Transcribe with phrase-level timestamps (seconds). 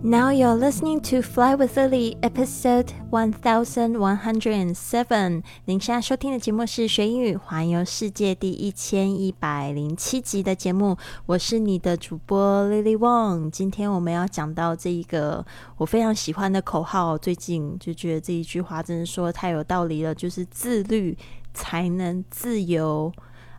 [0.00, 5.42] ！Now you're listening to Fly with Lily, episode one thousand one hundred and seven。
[5.64, 10.96] 您现在收听的节目是学英语环游世界第一千一百零七集的节目。
[11.26, 13.50] 我是你的主播 Lily Wong。
[13.50, 15.44] 今天我们要讲到这一个
[15.76, 21.18] 我非常喜欢的口号，最近就觉得这一句话真是说太有道理了，就是自律
[21.52, 23.12] 才能自由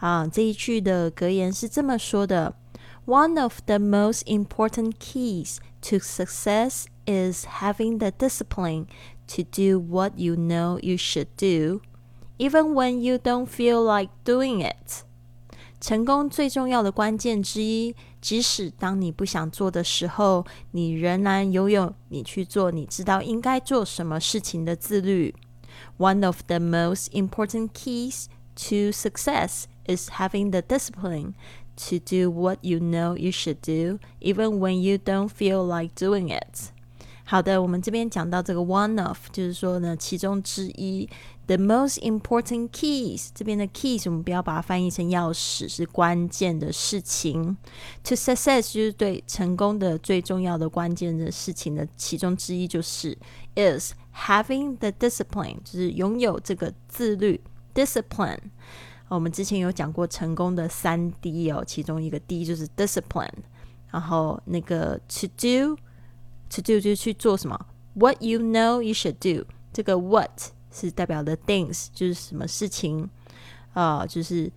[0.00, 0.26] 啊！
[0.26, 2.56] 这一句的格言是这么说的
[3.06, 8.87] ：One of the most important keys to success is having the discipline
[9.27, 11.81] to do what you know you should do,
[12.37, 15.03] even when you don't feel like doing it.
[15.81, 25.33] 成功最重要的关键之一，即使当你不想做的时候，你仍然拥有你去做你知道应该做什么事情的自律。
[25.97, 31.33] One of the most important keys to success is having the discipline
[31.75, 36.29] to do what you know you should do, even when you don't feel like doing
[36.29, 36.71] it.
[37.23, 41.07] 好的，我们这边讲到这个 one of，就是说呢，其中之一，
[41.45, 43.29] the most important keys。
[43.35, 47.55] 这边的 keys 我们不要把它翻译成钥匙，是关键的事情。
[48.05, 53.15] To success 就是对成功的最重要的关键的事情的其中之一，就是
[53.55, 57.39] is having the discipline，就是拥有这个自律
[57.75, 58.39] discipline。
[59.08, 63.28] 我们之前有讲过成功的三 D 哦，其中一个 D 就是 discipline，
[63.90, 70.30] 然后那个 to do，to do 就是去做什么，what you know you should do，这个 what
[70.72, 73.08] 是代表的 things，就是什么事情
[73.74, 74.50] 啊，就是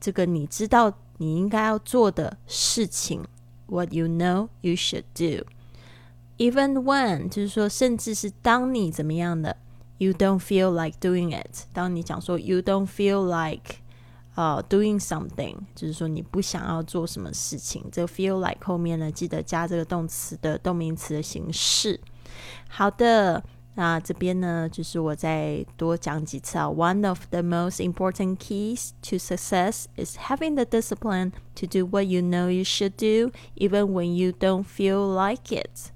[0.00, 3.22] 这个你知道你应该要做的事情
[3.66, 9.56] ，what you know you should do，even when 就是说，甚至是当你怎么样的。
[9.97, 11.65] You don't feel like doing it。
[11.71, 13.75] 当你讲说 you don't feel like
[14.35, 17.85] 呃 doing something，就是说你不想要做什么事情。
[17.91, 21.99] 这个 feel like 后面呢，记得加这个动词的动名词的形式。
[22.67, 23.43] 好的，
[23.75, 26.67] 那这边呢，就是我再多讲几次啊。
[26.67, 32.21] One of the most important keys to success is having the discipline to do what you
[32.21, 35.91] know you should do, even when you don't feel like it.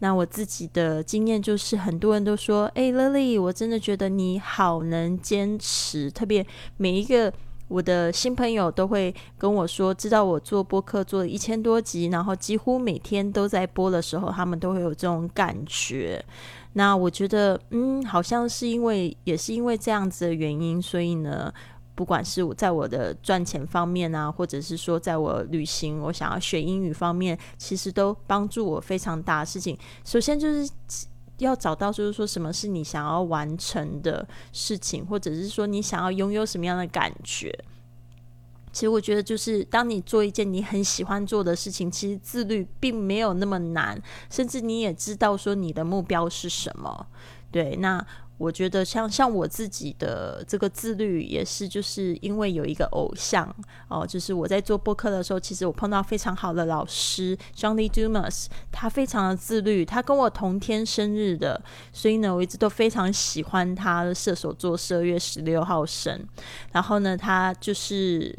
[0.00, 6.44] 那我自己的经验就是，很多人都说：“哎，Lily，我真的觉得你好能坚持。”特别
[6.76, 7.32] 每一个
[7.68, 16.24] 我的新朋友都会跟我说，知道我做播客做了一千多集，然后几乎每天都在播的时候，他们都会有这种感觉。
[16.72, 21.52] 那我觉得，嗯，好像是因为，也是因为这样子的原因，所以呢。
[22.00, 29.76] 不管是我在我的赚钱方面啊，或者是说在我旅行、我想要学英语方面，其实都帮助我非常大的事情。
[30.02, 30.72] 首先就是
[31.36, 37.54] 要找到，就是说什么是你想要完成的事情，或者是说你想要拥有什么样的感觉。
[38.72, 47.06] 其实我觉得，就是当你做一件你很喜欢做的事情，其实自律并没有那么难，甚至你也知道说你的目标是什么。
[47.50, 48.06] 对，那。
[48.40, 53.54] 我觉得像像我自己的这个自律也是，就是因为有一个偶像
[53.88, 61.62] 哦，就是我在做播客的时候，其实我碰到非常好的老师 Johnny Dumas，他非常的自律，他跟我同天生日的，
[61.92, 64.00] 所以呢，我一直都非常喜欢他。
[64.14, 66.26] 射手座十二月十六号生，
[66.72, 68.34] 然后呢，他就是。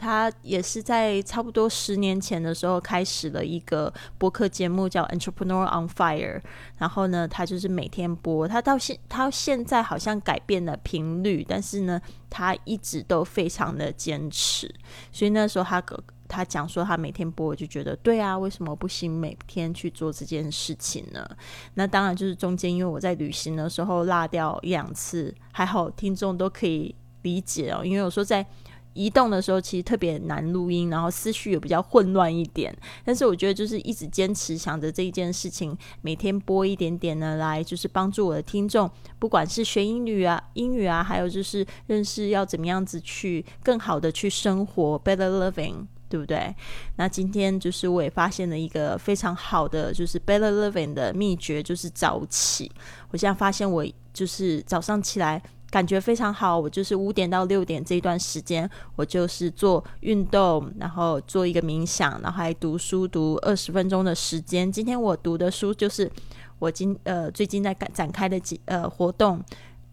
[0.00, 6.38] 他也是在差不多十年前的时候开始了一个播客节目，叫《Entrepreneur on Fire》。
[6.78, 8.48] 然后呢，他就是每天播。
[8.48, 12.00] 他到现他现在好像改变了频率，但是呢，
[12.30, 14.74] 他一直都非常的坚持。
[15.12, 15.84] 所以那时候他
[16.26, 21.28] 他讲说他每天播，我就觉得对啊，为什么不行每天去做这件事情呢？
[21.74, 28.46] 那当然就是中间因为我在旅行的时候落掉一两次，还好听众都可以理解哦，因为有时候在。
[29.00, 32.76] 移动的时候其实特别难录音，然后思绪也比较混乱一点。
[33.02, 46.54] 但是我觉得就是一直坚持想着这一件事情，每天播一点点呢，来就是帮助我的听众，不管是学英语啊、英语啊，还有就是认识要怎么样子去更好的去生活，better living，对不对？
[46.96, 52.70] 那今天就是我也发现了一个非常好的就是 better living 的秘诀，就是早起。
[53.10, 55.42] 我现在发现我就是早上起来。
[55.70, 56.58] 感觉非常好。
[56.58, 64.70] 我就是五点到六点这一段时间，我就是做运动，然后做一个冥想，然后还读书读二十分钟的时间。
[64.70, 66.10] 今天我读的书就是
[66.58, 69.42] 我今呃最近在展开的几呃活动。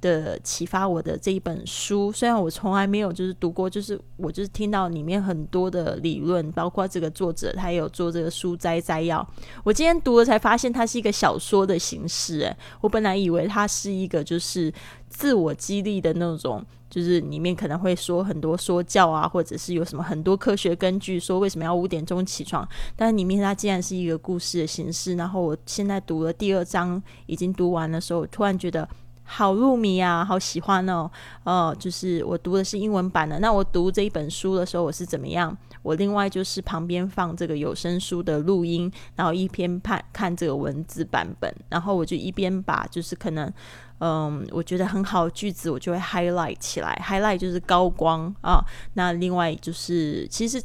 [0.00, 9.26] 的启发我的这一本书，虽然我从来没有就是读过，就是我就是听到里面很多的理论，包括这个作者他也有做这个书摘摘要。
[9.64, 12.40] 我今天读了才发现，它是一个小说的形式。
[12.40, 14.72] 诶，我本来以为它是一个就是
[15.08, 22.68] 自我激励的那种，就是里面可能会说很多说教啊，或者是有什么很多科学根据说为什么要五点钟起床。
[22.94, 25.16] 但是里面它竟然是一个故事的形式。
[25.16, 28.86] 然后我现在读了第二章，已经读完的时候，突然觉得。
[29.28, 31.10] 好入迷啊，好喜欢哦，
[31.44, 33.38] 呃，就是我读的是英文版的。
[33.40, 35.54] 那我读这一本书的时候，我是怎么样？
[35.82, 43.52] 我另外就是旁边放这个有声书的录音，然后一边看看这个文字版本，然后我就一边把就是可能，
[43.98, 48.64] 嗯，我觉得很好的句子，我就会 highlight 起来，highlight 就是高光啊。
[48.94, 50.62] 那另外就是其实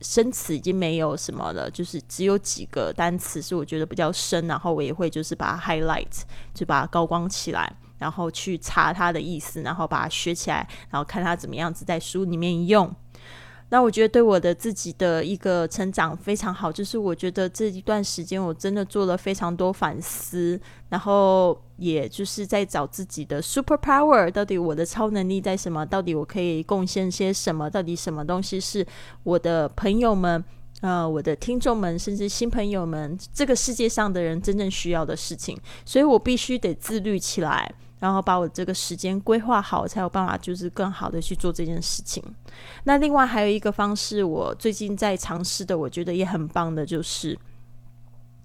[0.00, 6.22] 生词已经没有什么了，就是只有几个单词是我觉得比较深，然后我也会就是把它 highlight，
[6.52, 7.72] 就把它高光起来。
[8.02, 12.92] 然后去查它的意思，然后把它学起来，然后看它怎么样子在书里面用。
[13.68, 20.60] 那我觉得对我的自己的一个成长非常好，就是我觉得这一段时间我真的做了非常多反思，
[20.90, 25.86] 然后也就是在找自己的 super power，到底我的超能力在什么？
[25.86, 27.70] 到底我可以贡献些什么？
[27.70, 28.84] 到底什么东西是
[29.22, 30.44] 我的朋友们、
[30.82, 35.56] 呃，我的听众们，甚至新朋友们，这个世界上的人真正需要的事情？
[35.86, 37.72] 所以我必须得自律起来。
[38.02, 42.20] 然后把我这个时间规划好，才有办法就是更好的去做这件事情。
[42.82, 47.38] 那另外还有一个方式，我最近在尝试的，我觉得也很棒的，就是，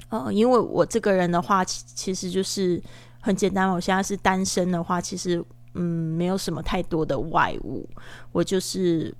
[0.09, 2.79] 呃，因为我这个人的话，其其实就是
[3.19, 3.67] 很简单。
[3.67, 5.43] 我现在是单身的话，其实
[5.73, 5.81] 嗯，
[6.15, 7.89] 没有什么太多的外物。
[8.31, 9.11] 我就是，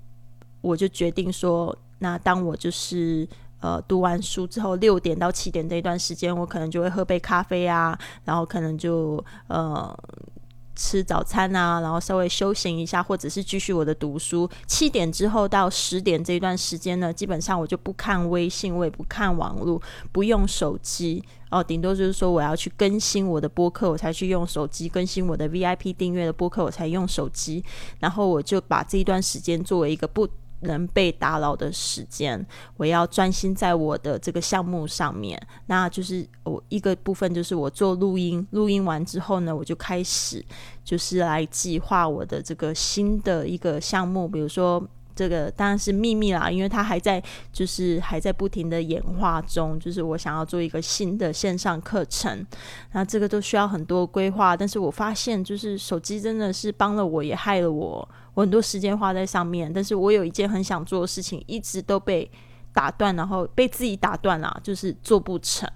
[0.60, 3.28] 我就决定说，那当我就是
[3.60, 9.96] 呃读完书之后，六点到七点这一段时间，我可能就会喝杯咖啡啊，然后可能就呃。
[10.80, 14.48] 吃早餐啊，然后稍微休息一下，或者是继续我的读书。
[14.64, 19.82] 七点之后到十点这段时间呢，基本上我就不看微信，我也不看网络，
[20.12, 21.20] 不用手机
[21.50, 21.60] 哦。
[21.60, 27.64] 顶多就是说我要去更新我的播客，我才去用手机更新我的 VIP 订阅的播客，我才用手机。
[27.98, 30.28] 然后我就把这一段时间作为一个不。
[30.60, 32.44] 能被打扰的时间，
[32.76, 35.40] 我要专心在我的这个项目上面。
[35.66, 40.44] 那就是我一个部分，就是我做录音，录音完之后呢，我就开始
[40.84, 44.82] 就是来计划我的这个新的一个项目，比如说。
[45.18, 47.20] 这个当然是秘密啦，因为它还在，
[47.52, 49.76] 就是还在不停的演化中。
[49.80, 52.46] 就是我想要做一个新的线上课程，
[52.92, 54.56] 那这个都需要很多规划。
[54.56, 58.08] 但是我发现，就是手机真的是帮了我，也害了我。
[58.34, 62.30] 我很多时间花在上面，但是我有一件很想做的事情，一直都被。
[62.78, 65.68] 打断，然后被自己打断了，就是做不成。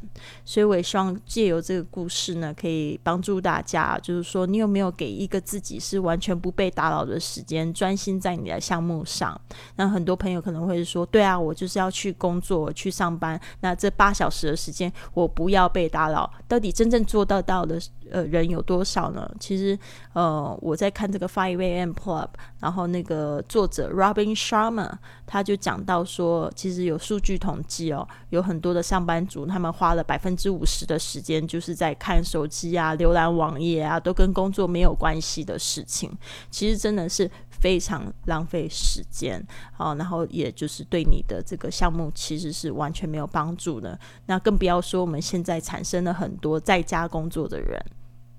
[0.45, 9.39] 所以我也希望借由这个故事呢，可以帮助大家，就是说，你有没有给一个自己是完全不被打扰的时间，专心在你的项目上？
[9.75, 13.41] 那很多朋友可能会说，对啊，我就是要去工作，去上班。
[13.63, 16.33] 那这八小时的时间，我不要被打扰。
[16.47, 19.27] 到底真正做得到的呃人有多少呢？
[19.41, 19.79] 其实，
[20.13, 21.93] 呃，我在看这个 Five A.M.
[21.93, 22.29] Club，
[22.61, 24.91] 然后那个作者 Robin Sharma
[25.27, 26.83] 他就讲到说，其实。
[26.83, 36.11] 有数据统计哦，有很多的上班族，他们花了百分之五十的时间，就是在看手机啊、浏览网页啊，都跟工作没有关系的事情。
[36.51, 37.31] 其实真的是
[37.63, 39.41] 非常浪费时间
[39.73, 43.97] 好，然后也就是对你的这个项目其实是完全没有帮助的。
[44.27, 47.81] 那更不要说我们现在产生了很多在家工作的人，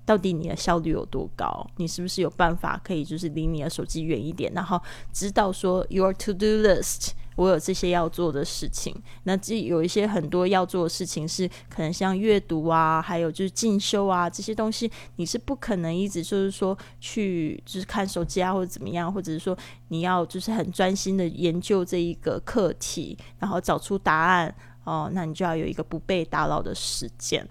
[0.04, 1.66] 到底你的效率有多高？
[1.76, 4.78] 你是不是有办法可以就是离你的手机远一点，然后
[5.10, 7.12] 知道说 your to do list。
[7.36, 19.56] 我有这些要做的事情，那这有一些很多要做的事情是可能像阅读啊，还有就是进修啊这些东西，你是不可能一直就是说去就是看手机啊或者怎么样，或者是说
[19.88, 27.44] 你要就是很专心的研究这一个课题，然后找出答案哦，那你就要有一个不被打扰的时间。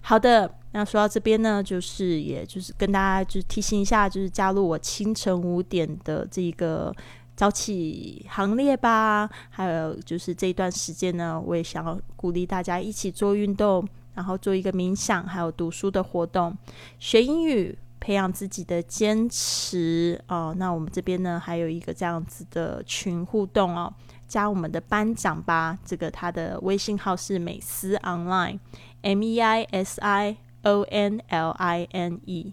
[0.00, 6.94] 好的，那说到这边呢，就是也就是跟大家就是提醒一下，就是加入我清晨五点的这个。
[7.36, 16.56] 早起行列吧，还有就是这一段时间呢，我也想要鼓励大家一起做运动，然后做一个冥想，还有读书的活动，
[17.00, 20.54] 学英语，培养自己的坚持哦。
[20.56, 23.92] 那我们这边呢，还有一个这样子的群互动哦，
[24.28, 25.76] 加我们的班长吧。
[25.84, 32.52] 这个他的微信号是美思 online，M E I S I O N L I N E。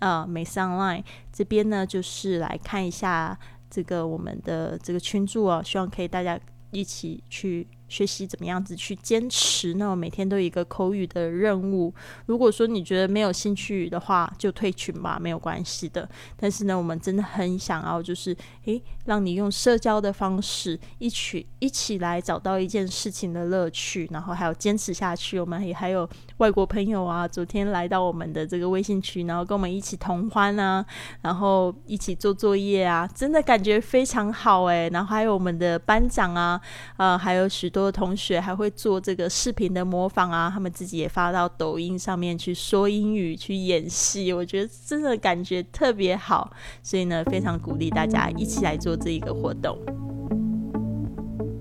[0.00, 1.02] 呃美思 online
[1.32, 3.38] 这边呢，就是来看一下
[3.74, 6.38] 这个我们的这个群组啊，希望可以大家
[6.70, 7.66] 一起去。
[7.86, 9.74] 学习怎么样子去坚持？
[9.74, 11.92] 那我每天都有一个口语的任务。
[12.26, 16.08] 如果说你觉得没有兴趣的话，就退群吧，没有关系的。
[16.36, 25.38] 但是呢，我们真的很想要，就是诶，让你用社交的方式一起一起来找到一件事情的乐趣，然后还有坚持下去。
[25.38, 30.84] 我们也还有外国朋友啊，昨天来到我们的这个微信群，然后跟我们一起同欢啊，
[31.20, 34.88] 然后一起做作业啊，真的感觉非常好诶。
[34.90, 36.58] 然后还有我们的班长啊，
[36.96, 37.73] 呃，还有许。
[37.74, 46.52] 多同学还会做这个视频的模仿啊，他们自己也发到抖音上面去说英语、去演戏，我觉得真的感觉特别好，
[46.84, 49.76] 所以呢，非常鼓励大家一起来做这一个活动。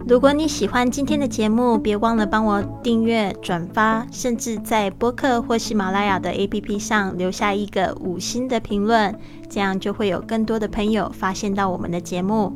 [0.07, 9.17] 如果你喜欢今天的节目，别忘了帮我订阅、转发，甚至在播客或喜马拉雅的 APP 上留下一个五星的评论，
[9.49, 12.55] 这样就会有更多的朋友发现到我们的节目。